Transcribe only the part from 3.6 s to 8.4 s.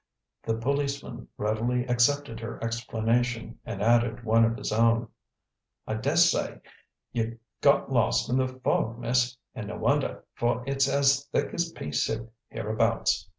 and added one of his own: "I dessay you've got lost in